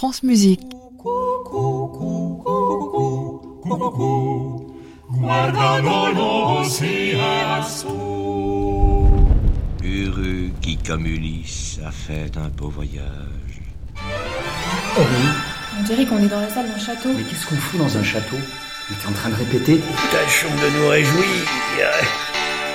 [0.00, 0.62] France Musique.
[9.84, 13.02] Heureux qui, comme Ulysse, a fait un beau voyage.
[14.96, 15.28] Oh oui,
[15.78, 17.10] On dirait qu'on est dans la salle d'un château.
[17.14, 18.36] mais qu'est-ce qu'on fout dans un château?
[18.38, 21.44] On est en train de répéter Tâchons de nous réjouir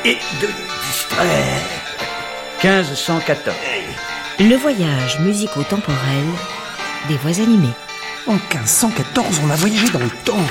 [0.05, 1.60] et de nous distraire.
[2.64, 3.55] 1514.
[4.42, 6.26] Le voyage musico-temporel
[7.08, 7.74] des voix animées.
[8.28, 10.46] En 1514, on a voyagé dans le temps.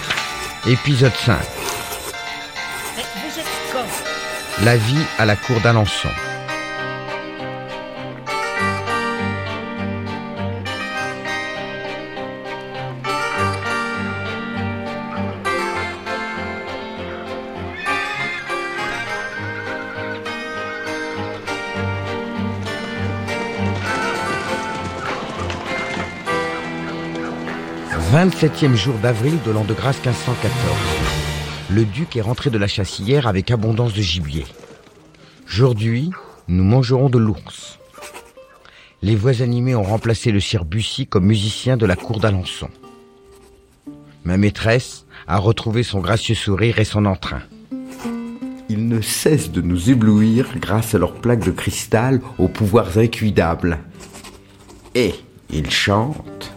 [0.67, 1.39] Épisode 5.
[4.63, 6.09] La vie à la cour d'Alençon.
[28.15, 30.55] «27e jour d'avril de l'an de grâce 1514.
[31.69, 34.45] Le duc est rentré de la chasse hier avec abondance de gibier.
[35.49, 36.13] Aujourd'hui,
[36.47, 37.81] nous mangerons de l'ours.
[39.03, 42.69] Les voix animées ont remplacé le sire Bussy comme musicien de la cour d'Alençon.
[44.23, 47.43] Ma maîtresse a retrouvé son gracieux sourire et son entrain.
[48.69, 53.81] Ils ne cessent de nous éblouir grâce à leurs plaques de cristal aux pouvoirs incuidables.
[54.95, 55.15] Et
[55.51, 56.54] ils chantent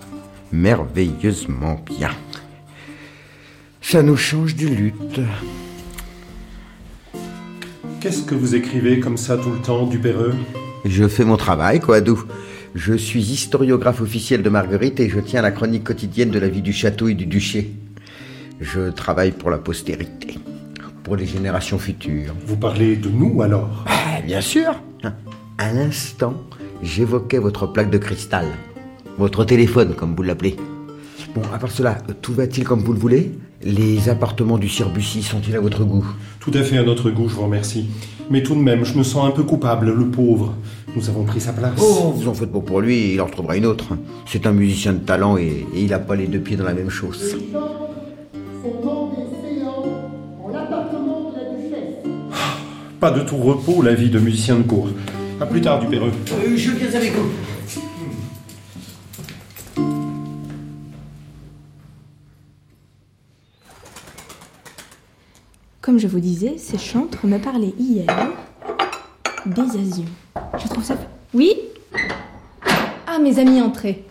[0.52, 2.12] merveilleusement bien.
[3.82, 5.22] Ça nous change du lutte.
[8.02, 10.36] Qu'est-ce que vous écrivez comme ça tout le temps, Dupéreux?
[10.86, 12.24] Je fais mon travail, quoi, d'où
[12.76, 16.62] Je suis historiographe officiel de Marguerite et je tiens la chronique quotidienne de la vie
[16.62, 17.72] du château et du duché.
[18.60, 20.38] Je travaille pour la postérité,
[21.04, 22.34] pour les générations futures.
[22.46, 23.84] Vous parlez de nous alors?
[23.88, 24.76] Ah, bien sûr
[25.58, 26.36] À l'instant,
[26.84, 28.46] j'évoquais votre plaque de cristal.
[29.18, 30.56] Votre téléphone, comme vous l'appelez.
[31.34, 33.32] Bon, à part cela, tout va-t-il comme vous le voulez?
[33.64, 36.06] Les appartements du Sir Bussy sont-ils à votre goût?
[36.40, 37.88] Tout à fait à notre goût, je vous remercie.
[38.30, 40.54] Mais tout de même, je me sens un peu coupable, le pauvre.
[40.96, 41.80] Nous avons pris sa place.
[41.82, 43.86] Oh, vous en faites pas pour lui, il en retrouvera une autre.
[44.28, 46.74] C'est un musicien de talent et, et il a pas les deux pieds dans la
[46.74, 47.36] même chose.
[53.00, 54.90] Pas de tout repos, la vie de musicien de cour.
[55.42, 56.12] À plus tard, Dupéreux.
[56.32, 57.30] Euh, je viens avec vous.
[65.88, 68.06] Comme je vous disais, ces chantres me parlaient hier
[69.46, 70.04] des azions.
[70.62, 70.98] Je trouve ça...
[71.34, 71.54] Oui
[73.08, 74.04] Ah, mes amis, entrez.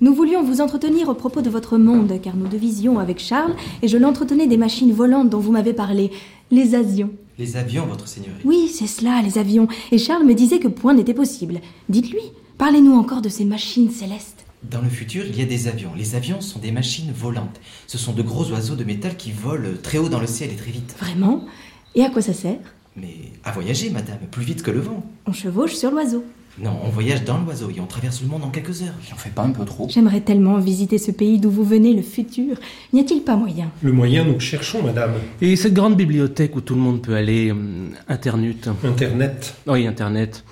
[0.00, 3.88] Nous voulions vous entretenir au propos de votre monde, car nous devisions avec Charles, et
[3.88, 6.12] je l'entretenais des machines volantes dont vous m'avez parlé,
[6.52, 7.10] les avions.
[7.40, 8.42] Les avions, votre seigneurie.
[8.44, 9.66] Oui, c'est cela, les avions.
[9.90, 11.60] Et Charles me disait que point n'était possible.
[11.88, 12.22] Dites-lui,
[12.56, 14.37] parlez-nous encore de ces machines célestes.
[14.62, 15.92] Dans le futur, il y a des avions.
[15.96, 17.60] Les avions sont des machines volantes.
[17.86, 20.56] Ce sont de gros oiseaux de métal qui volent très haut dans le ciel et
[20.56, 20.96] très vite.
[20.98, 21.46] Vraiment
[21.94, 22.58] Et à quoi ça sert?
[22.96, 23.14] Mais
[23.44, 25.04] à voyager, madame, plus vite que le vent.
[25.26, 26.24] On chevauche sur l'oiseau.
[26.60, 28.94] Non, on voyage dans l'oiseau et on traverse le monde en quelques heures.
[29.08, 32.02] J'en fais pas un peu trop J'aimerais tellement visiter ce pays d'où vous venez, le
[32.02, 32.56] futur.
[32.92, 33.70] N'y a-t-il pas moyen?
[33.80, 35.12] Le moyen, nous le cherchons, madame.
[35.40, 38.68] Et cette grande bibliothèque où tout le monde peut aller, hum, Internet?
[38.82, 39.54] Internet.
[39.68, 40.42] Oui, Internet.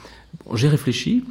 [0.45, 1.25] Bon, J'ai réfléchi.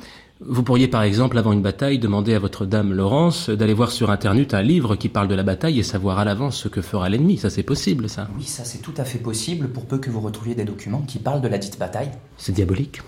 [0.47, 4.11] Vous pourriez par exemple, avant une bataille, demander à votre dame Laurence d'aller voir sur
[4.11, 7.09] Internet un livre qui parle de la bataille et savoir à l'avance ce que fera
[7.09, 7.38] l'ennemi.
[7.38, 8.28] Ça, c'est possible, ça.
[8.38, 11.17] Oui, ça c'est tout à fait possible pour peu que vous retrouviez des documents qui
[11.17, 12.11] parlent de la dite bataille.
[12.38, 13.01] C'est diabolique.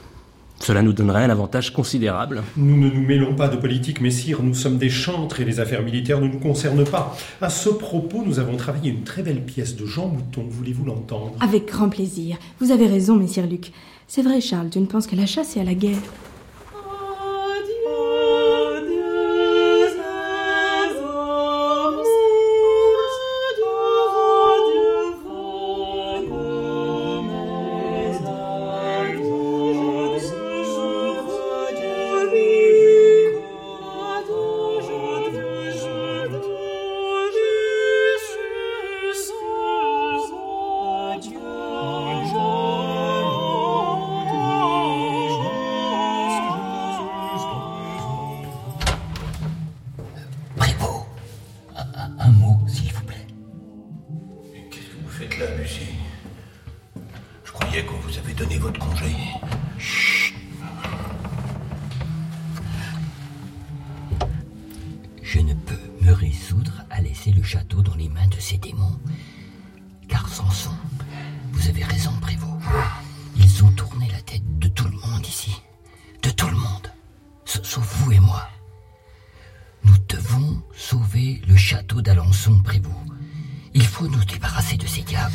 [0.59, 2.41] Cela nous donnerait un avantage considérable.
[2.57, 4.41] Nous ne nous mêlons pas de politique, messire.
[4.41, 7.15] Nous sommes des chantres et les affaires militaires ne nous concernent pas.
[7.39, 10.45] À ce propos, nous avons travaillé une très belle pièce de Jean Mouton.
[10.49, 11.33] Voulez-vous l'entendre?
[11.39, 12.37] Avec grand plaisir.
[12.59, 13.71] Vous avez raison, messire Luc.
[14.07, 15.99] C'est vrai, Charles, tu ne penses qu'à la chasse et à la guerre.
[65.47, 68.99] Ne peux me résoudre à laisser le château dans les mains de ces démons.
[70.07, 70.71] Car Samson,
[71.53, 72.61] vous avez raison, Prévost.
[73.35, 75.61] Ils ont tourné la tête de tout le monde ici.
[76.21, 76.91] De tout le monde.
[77.45, 78.47] Sa- Sauf vous et moi.
[79.83, 82.95] Nous retrouver le château d'Alençon, Prévost.
[83.73, 85.33] Il faut nous débarrasser de ces diables.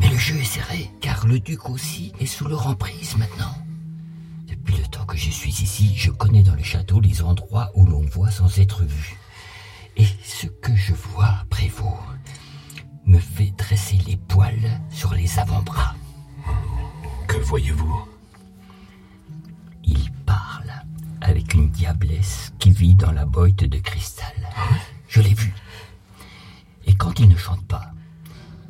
[0.00, 3.54] Mais le jeu est serré, car le duc aussi est sous leur emprise maintenant.
[4.50, 7.86] Depuis le temps que je suis ici, je connais dans le château les endroits où
[7.86, 9.16] l'on voit sans être vu.
[9.96, 11.94] Et ce que je vois, Prévost,
[13.06, 15.94] me fait dresser les poils sur les avant-bras.
[17.28, 18.08] Que voyez-vous?
[19.84, 20.72] Il parle
[21.20, 24.48] avec une diablesse qui vit dans la boîte de cristal.
[25.08, 25.54] Je l'ai vu.
[26.86, 27.92] Et quand il ne chante pas,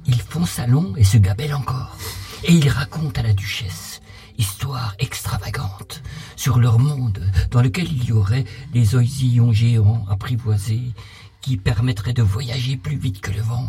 [0.05, 1.97] il font salon et se gabelle encore.
[2.44, 4.00] Et il raconte à la duchesse
[4.38, 6.03] histoire extravagante
[6.37, 10.93] sur leur monde dans lequel il y aurait des oisillons géants apprivoisés
[11.41, 13.67] qui permettraient de voyager plus vite que le vent,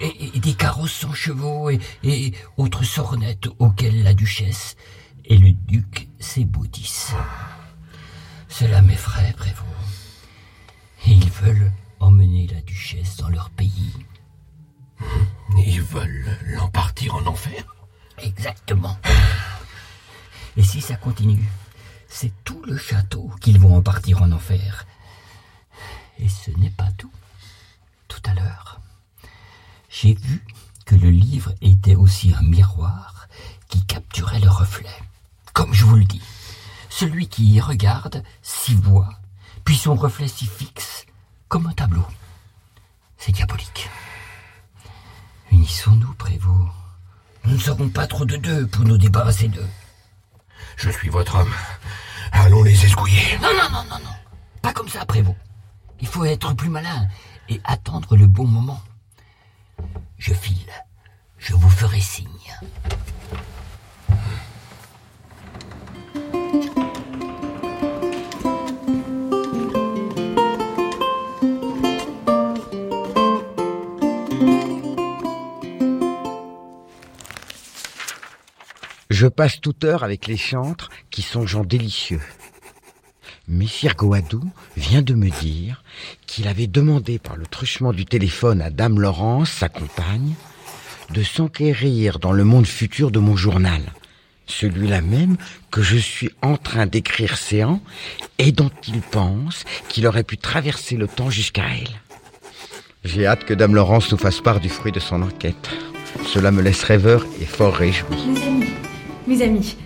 [0.00, 4.76] et, et des carrosses sans chevaux et, et autres sornettes auxquelles la duchesse
[5.26, 7.14] et le duc s'ébaudissent.
[8.48, 9.66] Cela m'effraie, Prévost.
[11.06, 13.92] Et ils veulent emmener la duchesse dans leur pays.
[15.58, 17.64] Ils veulent l'empartir en enfer?
[18.18, 18.98] Exactement.
[20.60, 21.50] Et si ça continue,
[22.06, 24.84] c'est tout le château qu'ils vont en partir en enfer.
[26.18, 27.10] Et ce n'est pas tout.
[28.08, 28.82] Tout à l'heure,
[29.88, 30.44] j'ai vu
[30.84, 33.26] que le livre était aussi un miroir
[33.70, 34.94] qui capturait le reflet.
[35.54, 36.20] Comme je vous le dis,
[36.90, 39.14] celui qui y regarde s'y voit,
[39.64, 41.06] puis son reflet s'y fixe,
[41.48, 42.04] comme un tableau.
[43.16, 43.88] C'est diabolique.
[45.52, 46.68] Unissons-nous, Prévost.
[47.46, 49.70] Nous ne serons pas trop de deux pour nous débarrasser d'eux.
[50.80, 51.52] Je suis votre homme.
[52.32, 53.36] Allons les escouiller.
[53.42, 54.14] Non, non, non, non, non.
[54.62, 55.36] Pas comme ça, Prévost.
[56.00, 57.06] Il faut être plus malin
[57.50, 58.80] et attendre le bon moment.
[60.16, 60.72] Je file.
[61.36, 62.26] Je vous ferai signe.
[79.20, 82.22] Je passe toute heure avec les chantres qui sont gens délicieux.
[83.48, 84.42] Messire Goadou
[84.78, 85.84] vient de me dire
[86.26, 90.32] qu'il avait demandé par le truchement du téléphone à Dame Laurence, sa compagne,
[91.10, 93.82] de s'enquérir dans le monde futur de mon journal,
[94.46, 95.36] celui-là même
[95.70, 97.82] que je suis en train d'écrire séant
[98.38, 102.00] et dont il pense qu'il aurait pu traverser le temps jusqu'à elle.
[103.04, 105.68] J'ai hâte que Dame Laurence nous fasse part du fruit de son enquête.
[106.26, 108.16] Cela me laisse rêveur et fort réjoui.
[109.30, 109.76] Mes amis,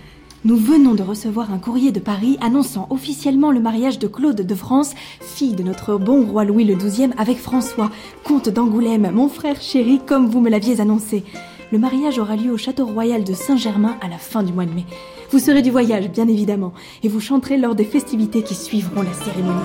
[0.43, 4.55] nous venons de recevoir un courrier de Paris annonçant officiellement le mariage de Claude de
[4.55, 7.91] France, fille de notre bon roi Louis le XII, avec François,
[8.23, 11.23] comte d'Angoulême, mon frère chéri, comme vous me l'aviez annoncé.
[11.71, 14.73] Le mariage aura lieu au château royal de Saint-Germain à la fin du mois de
[14.73, 14.85] mai.
[15.29, 19.13] Vous serez du voyage, bien évidemment, et vous chanterez lors des festivités qui suivront la
[19.13, 19.59] cérémonie.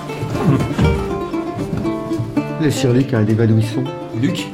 [2.60, 3.84] Laissez Luc à l'évanouissant.
[4.20, 4.46] Luc?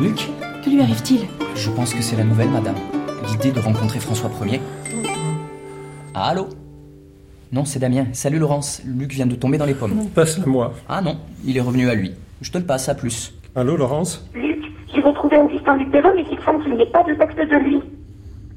[0.00, 0.28] Luc?
[0.64, 1.22] Que lui arrive-t-il?
[1.56, 2.76] Je pense que c'est la nouvelle, madame.
[3.26, 4.60] L'idée de rencontrer François Ier.
[6.14, 6.48] Ah, allô?
[7.52, 8.06] Non, c'est Damien.
[8.12, 8.82] Salut Laurence.
[8.86, 10.08] Luc vient de tomber dans les pommes.
[10.14, 10.72] Passe-le moi.
[10.88, 12.12] Ah non, il est revenu à lui.
[12.40, 13.34] Je te le passe, à plus.
[13.54, 14.28] Allô, Laurence?
[14.34, 14.62] Luc,
[14.94, 17.38] j'ai retrouvé un disque en Lupereux, mais il semble qu'il n'y ait pas de texte
[17.38, 17.80] de lui.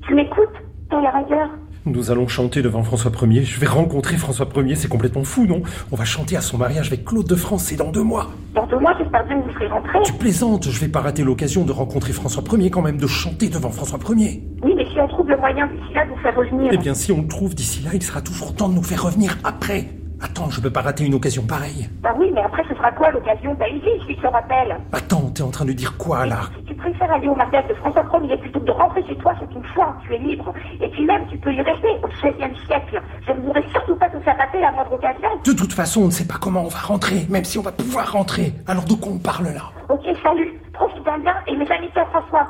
[0.08, 0.50] Tu m'écoutes?
[0.90, 1.50] Dans la rigueur
[1.86, 3.44] Nous allons chanter devant François Ier.
[3.44, 5.64] Je vais rencontrer François Ier, c'est complètement fou, non?
[5.92, 8.30] On va chanter à son mariage avec Claude de France, c'est dans deux mois.
[8.56, 10.00] Dans deux mois, j'espère bien que vous serez rentrés.
[10.06, 13.50] Tu plaisantes, je vais pas rater l'occasion de rencontrer François Ier quand même, de chanter
[13.50, 14.42] devant François Ier.
[14.64, 16.70] Oui, mais si on trouve le moyen d'ici là de vous faire revenir.
[16.72, 19.04] Eh bien, si on le trouve d'ici là, il sera toujours temps de nous faire
[19.04, 19.90] revenir après.
[20.24, 21.90] Attends, je peux pas rater une occasion pareille.
[22.02, 24.78] Bah oui, mais après, ce sera quoi l'occasion Bah ici, je te rappelle.
[24.94, 27.74] Attends, t'es en train de dire quoi là Si tu préfères aller au mariage de
[27.74, 30.54] François Ier plutôt que de rentrer chez toi, c'est une foi, tu es libre.
[30.80, 33.02] Et puis même, tu peux y rester au XVIe siècle.
[33.28, 35.30] Je ne voudrais surtout pas te faire rater la moindre occasion.
[35.46, 37.74] De toute façon, on ne sait pas comment on va rentrer, même si on va
[37.74, 38.54] pouvoir rentrer.
[38.66, 40.54] Alors de quoi on parle là Ok, salut.
[40.72, 42.48] Profite bien et mes amis François.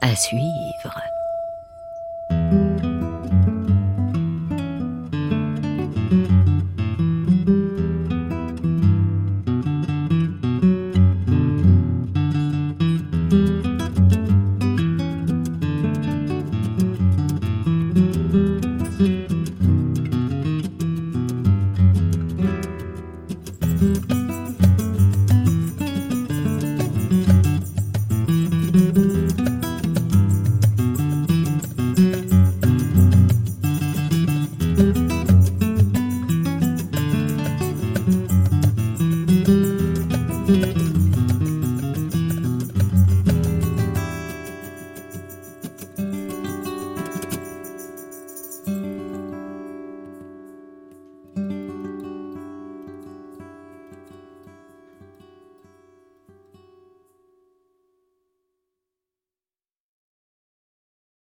[0.00, 1.15] À suivre.